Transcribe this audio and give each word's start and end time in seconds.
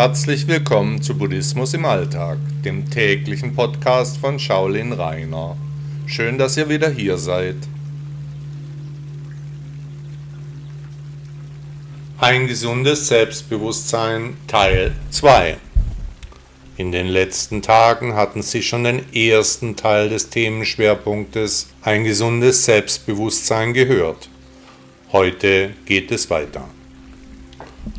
Herzlich 0.00 0.46
willkommen 0.46 1.02
zu 1.02 1.18
Buddhismus 1.18 1.74
im 1.74 1.84
Alltag, 1.84 2.38
dem 2.64 2.88
täglichen 2.88 3.56
Podcast 3.56 4.18
von 4.18 4.38
Shaolin 4.38 4.92
Rainer. 4.92 5.56
Schön, 6.06 6.38
dass 6.38 6.56
ihr 6.56 6.68
wieder 6.68 6.88
hier 6.88 7.18
seid. 7.18 7.56
Ein 12.16 12.46
gesundes 12.46 13.08
Selbstbewusstsein 13.08 14.36
Teil 14.46 14.94
2 15.10 15.56
In 16.76 16.92
den 16.92 17.08
letzten 17.08 17.60
Tagen 17.60 18.14
hatten 18.14 18.42
Sie 18.42 18.62
schon 18.62 18.84
den 18.84 19.12
ersten 19.12 19.74
Teil 19.74 20.10
des 20.10 20.30
Themenschwerpunktes 20.30 21.70
Ein 21.82 22.04
gesundes 22.04 22.64
Selbstbewusstsein 22.66 23.74
gehört. 23.74 24.28
Heute 25.10 25.70
geht 25.86 26.12
es 26.12 26.30
weiter. 26.30 26.68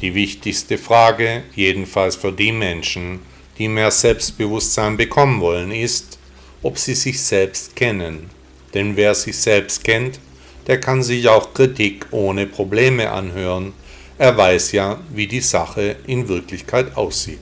Die 0.02 0.16
wichtigste 0.16 0.78
Frage, 0.78 1.44
jedenfalls 1.56 2.16
für 2.16 2.32
die 2.32 2.52
Menschen, 2.52 3.20
die 3.58 3.68
mehr 3.68 3.92
Selbstbewusstsein 3.92 4.96
bekommen 4.96 5.42
wollen, 5.42 5.72
ist, 5.72 6.18
ob 6.62 6.78
sie 6.78 6.96
sich 6.96 7.22
selbst 7.22 7.76
kennen. 7.76 8.30
Denn 8.74 8.96
wer 8.96 9.14
sich 9.16 9.38
selbst 9.38 9.84
kennt, 9.84 10.20
der 10.68 10.80
kann 10.80 11.04
sich 11.04 11.28
auch 11.28 11.54
Kritik 11.54 12.08
ohne 12.12 12.46
Probleme 12.46 13.12
anhören. 13.12 13.74
Er 14.18 14.38
weiß 14.38 14.72
ja, 14.74 15.00
wie 15.14 15.28
die 15.28 15.42
Sache 15.42 15.96
in 16.08 16.28
Wirklichkeit 16.28 16.96
aussieht. 16.96 17.40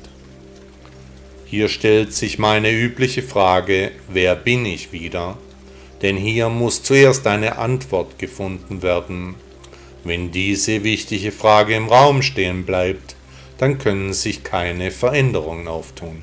Hier 1.45 1.69
stellt 1.69 2.13
sich 2.13 2.39
meine 2.39 2.71
übliche 2.71 3.23
Frage, 3.23 3.91
wer 4.09 4.35
bin 4.35 4.65
ich 4.65 4.91
wieder? 4.91 5.37
Denn 6.01 6.17
hier 6.17 6.49
muss 6.49 6.83
zuerst 6.83 7.25
eine 7.25 7.57
Antwort 7.57 8.19
gefunden 8.19 8.81
werden. 8.81 9.35
Wenn 10.07 10.31
diese 10.31 10.85
wichtige 10.85 11.33
Frage 11.33 11.75
im 11.75 11.89
Raum 11.89 12.21
stehen 12.21 12.65
bleibt, 12.65 13.17
dann 13.57 13.77
können 13.77 14.13
sich 14.13 14.41
keine 14.41 14.89
Veränderungen 14.89 15.67
auftun. 15.67 16.21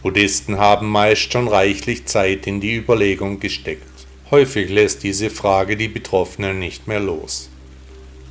Buddhisten 0.00 0.56
haben 0.56 0.88
meist 0.88 1.32
schon 1.32 1.48
reichlich 1.48 2.06
Zeit 2.06 2.46
in 2.46 2.60
die 2.60 2.76
Überlegung 2.76 3.40
gesteckt. 3.40 3.82
Häufig 4.30 4.70
lässt 4.70 5.02
diese 5.02 5.28
Frage 5.28 5.76
die 5.76 5.88
Betroffenen 5.88 6.60
nicht 6.60 6.86
mehr 6.86 7.00
los. 7.00 7.50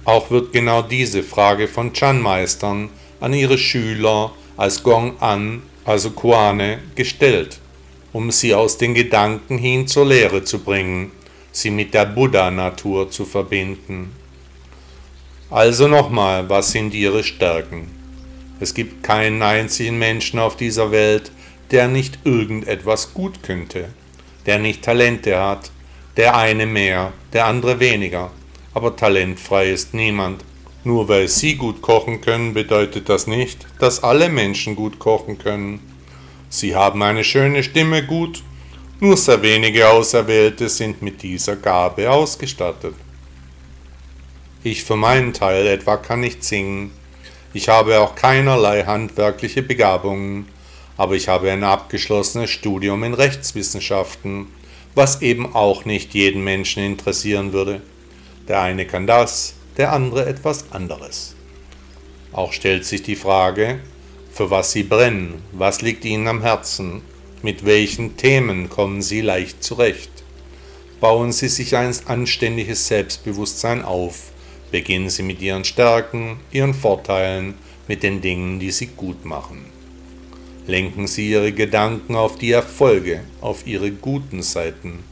Auch 0.06 0.32
wird 0.32 0.54
genau 0.54 0.82
diese 0.82 1.22
Frage 1.22 1.68
von 1.68 1.92
Chan-Meistern 1.92 2.88
an 3.20 3.34
ihre 3.34 3.58
Schüler 3.58 4.32
als 4.56 4.82
Gong-An, 4.82 5.62
also 5.84 6.12
Kuane, 6.12 6.80
gestellt, 6.96 7.60
um 8.14 8.32
sie 8.32 8.56
aus 8.56 8.78
den 8.78 8.94
Gedanken 8.94 9.58
hin 9.58 9.90
zur 9.90 10.06
Lehre 10.06 10.46
zu 10.46 10.60
bringen, 10.60 11.12
sie 11.56 11.70
mit 11.70 11.94
der 11.94 12.06
Buddha-Natur 12.06 13.10
zu 13.10 13.24
verbinden. 13.24 14.12
Also 15.50 15.88
nochmal, 15.88 16.50
was 16.50 16.72
sind 16.72 16.94
ihre 16.94 17.24
Stärken? 17.24 17.90
Es 18.60 18.74
gibt 18.74 19.04
keinen 19.04 19.42
einzigen 19.42 19.98
Menschen 19.98 20.40
auf 20.40 20.58
dieser 20.58 20.92
Welt, 20.92 21.32
der 21.72 21.88
nicht 21.88 22.20
irgendetwas 22.26 23.14
gut 23.14 23.42
könnte, 23.42 23.90
der 24.46 24.60
nicht 24.60 24.84
Talente 24.84 25.40
hat, 25.40 25.72
der 26.18 26.36
eine 26.36 26.66
mehr, 26.66 27.14
der 27.32 27.46
andere 27.46 27.80
weniger, 27.80 28.32
aber 28.74 28.96
talentfrei 28.96 29.72
ist 29.72 29.94
niemand. 29.94 30.44
Nur 30.84 31.08
weil 31.08 31.30
Sie 31.30 31.56
gut 31.56 31.82
kochen 31.82 32.20
können, 32.20 32.54
bedeutet 32.54 33.08
das 33.08 33.28
nicht, 33.28 33.66
dass 33.80 34.04
alle 34.04 34.28
Menschen 34.28 34.76
gut 34.76 35.00
kochen 35.00 35.38
können. 35.38 35.80
Sie 36.50 36.76
haben 36.76 37.02
eine 37.02 37.24
schöne 37.24 37.64
Stimme 37.64 38.06
gut 38.06 38.44
nur 39.00 39.18
sehr 39.18 39.42
wenige 39.42 39.90
Auserwählte 39.90 40.70
sind 40.70 41.02
mit 41.02 41.22
dieser 41.22 41.56
Gabe 41.56 42.10
ausgestattet. 42.10 42.96
Ich 44.64 44.84
für 44.84 44.96
meinen 44.96 45.34
Teil 45.34 45.68
etwa 45.68 45.98
kann 45.98 46.22
nicht 46.22 46.44
singen, 46.44 46.92
ich 47.56 47.70
habe 47.70 48.02
auch 48.02 48.16
keinerlei 48.16 48.84
handwerkliche 48.84 49.64
Begabungen, 49.64 50.46
aber 50.98 51.16
ich 51.16 51.30
habe 51.30 51.50
ein 51.52 51.64
abgeschlossenes 51.64 52.50
Studium 52.50 53.06
in 53.06 53.14
Rechtswissenschaften, 53.14 54.48
was 54.94 55.22
eben 55.22 55.56
auch 55.56 55.86
nicht 55.86 56.14
jeden 56.14 56.44
Menschen 56.44 56.84
interessieren 56.84 57.54
würde. 57.54 57.82
Der 58.50 58.62
eine 58.62 58.86
kann 58.86 59.08
das, 59.08 59.54
der 59.78 59.94
andere 59.94 60.26
etwas 60.26 60.72
anderes. 60.72 61.38
Auch 62.34 62.52
stellt 62.52 62.84
sich 62.84 63.04
die 63.04 63.16
Frage, 63.16 63.80
für 64.34 64.50
was 64.52 64.74
sie 64.74 64.84
brennen, 64.84 65.42
was 65.54 65.82
liegt 65.82 66.04
ihnen 66.04 66.28
am 66.28 66.42
Herzen, 66.42 67.04
mit 67.42 67.66
welchen 67.66 68.18
Themen 68.18 68.70
kommen 68.70 69.02
Sie 69.02 69.22
leicht 69.22 69.64
zurecht? 69.64 70.12
Bauen 71.00 71.32
Sie 71.32 71.48
sich 71.50 71.76
ein 71.76 71.94
anständiges 72.06 72.88
Selbstbewusstsein 72.88 73.84
auf. 73.84 74.32
Beginnen 74.72 75.10
Sie 75.10 75.24
mit 75.24 75.42
Ihren 75.42 75.66
Stärken, 75.66 76.40
Ihren 76.52 76.74
Vorteilen, 76.74 77.56
mit 77.88 78.04
den 78.04 78.22
Dingen, 78.22 78.60
die 78.60 78.72
Sie 78.72 78.88
gut 78.88 79.26
machen. 79.26 79.66
Lenken 80.68 81.08
Sie 81.08 81.30
Ihre 81.30 81.52
Gedanken 81.52 82.16
auf 82.16 82.38
die 82.38 82.52
Erfolge, 82.52 83.24
auf 83.42 83.68
Ihre 83.68 83.92
guten 83.92 84.42
Seiten. 84.42 85.04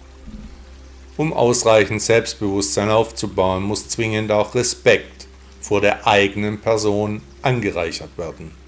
Um 1.16 1.32
ausreichend 1.32 2.02
Selbstbewusstsein 2.02 2.90
aufzubauen, 2.90 3.62
muss 3.62 3.88
zwingend 3.88 4.32
auch 4.32 4.56
Respekt 4.56 5.28
vor 5.62 5.80
der 5.80 6.08
eigenen 6.08 6.60
Person 6.60 7.22
angereichert 7.44 8.18
werden. 8.18 8.63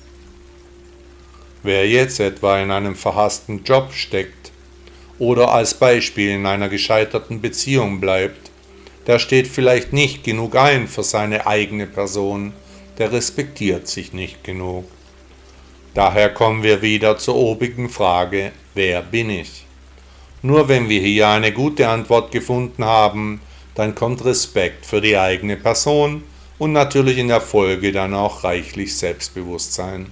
Wer 1.65 1.89
jetzt 1.89 2.19
etwa 2.19 2.61
in 2.61 2.69
einem 2.69 2.95
verhassten 2.95 3.63
Job 3.63 3.91
steckt 3.91 4.51
oder 5.17 5.51
als 5.51 5.73
Beispiel 5.73 6.29
in 6.29 6.45
einer 6.45 6.69
gescheiterten 6.69 7.41
Beziehung 7.41 7.99
bleibt, 7.99 8.51
der 9.07 9.17
steht 9.17 9.47
vielleicht 9.47 9.91
nicht 9.91 10.23
genug 10.23 10.55
ein 10.55 10.87
für 10.87 11.01
seine 11.01 11.47
eigene 11.47 11.87
Person, 11.87 12.53
der 12.99 13.11
respektiert 13.11 13.87
sich 13.87 14.13
nicht 14.13 14.43
genug. 14.43 14.85
Daher 15.95 16.29
kommen 16.29 16.61
wir 16.61 16.83
wieder 16.83 17.17
zur 17.17 17.35
obigen 17.35 17.89
Frage, 17.89 18.51
wer 18.75 19.01
bin 19.01 19.31
ich? 19.31 19.65
Nur 20.43 20.69
wenn 20.69 20.87
wir 20.87 21.01
hier 21.01 21.29
eine 21.29 21.51
gute 21.51 21.89
Antwort 21.89 22.31
gefunden 22.31 22.85
haben, 22.85 23.41
dann 23.73 23.95
kommt 23.95 24.23
Respekt 24.23 24.85
für 24.85 25.01
die 25.01 25.17
eigene 25.17 25.57
Person 25.57 26.25
und 26.59 26.73
natürlich 26.73 27.17
in 27.17 27.29
der 27.29 27.41
Folge 27.41 27.91
dann 27.91 28.13
auch 28.13 28.43
reichlich 28.43 28.95
Selbstbewusstsein. 28.95 30.11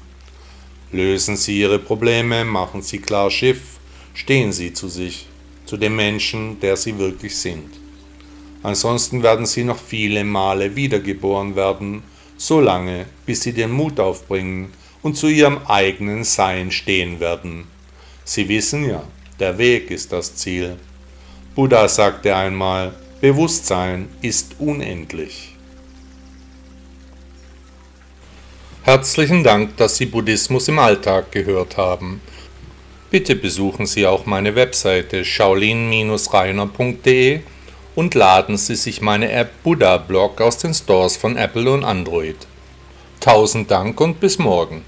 Lösen 0.93 1.37
Sie 1.37 1.59
Ihre 1.59 1.79
Probleme, 1.79 2.45
machen 2.45 2.83
Sie 2.83 2.99
klar 2.99 3.31
Schiff, 3.31 3.79
stehen 4.13 4.53
Sie 4.53 4.73
zu 4.73 4.87
sich, 4.87 5.25
zu 5.65 5.75
dem 5.75 5.95
Menschen, 5.95 6.59
der 6.59 6.77
Sie 6.77 6.99
wirklich 6.99 7.35
sind. 7.35 7.65
Ansonsten 8.61 9.23
werden 9.23 9.47
Sie 9.47 9.63
noch 9.63 9.79
viele 9.79 10.23
Male 10.23 10.75
wiedergeboren 10.75 11.55
werden, 11.55 12.03
so 12.37 12.61
lange, 12.61 13.07
bis 13.25 13.41
Sie 13.41 13.53
den 13.53 13.71
Mut 13.71 13.99
aufbringen 13.99 14.71
und 15.01 15.17
zu 15.17 15.27
Ihrem 15.27 15.57
eigenen 15.65 16.23
Sein 16.23 16.69
stehen 16.69 17.19
werden. 17.19 17.63
Sie 18.23 18.47
wissen 18.47 18.87
ja, 18.87 19.03
der 19.39 19.57
Weg 19.57 19.89
ist 19.89 20.13
das 20.13 20.35
Ziel. 20.35 20.77
Buddha 21.55 21.87
sagte 21.87 22.35
einmal, 22.35 22.93
Bewusstsein 23.19 24.09
ist 24.21 24.57
unendlich. 24.59 25.53
Herzlichen 28.85 29.45
Dank, 29.45 29.77
dass 29.77 29.95
Sie 29.95 30.05
Buddhismus 30.05 30.67
im 30.67 30.77
Alltag 30.77 31.31
gehört 31.31 31.77
haben. 31.77 32.19
Bitte 33.09 33.38
besuchen 33.38 33.85
Sie 33.85 34.05
auch 34.05 34.25
meine 34.25 34.55
Webseite 34.55 35.23
shaolin-reiner.de 35.23 37.39
und 37.95 38.13
laden 38.13 38.57
Sie 38.57 38.75
sich 38.75 38.99
meine 38.99 39.31
App 39.31 39.51
Buddha 39.63 39.95
Blog 39.95 40.41
aus 40.41 40.57
den 40.57 40.73
Stores 40.73 41.16
von 41.16 41.38
Apple 41.38 41.72
und 41.72 41.85
Android. 41.85 42.35
Tausend 43.22 43.72
Dank 43.72 44.01
und 44.01 44.19
bis 44.19 44.38
morgen. 44.38 44.83